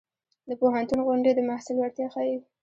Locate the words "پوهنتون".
0.61-0.99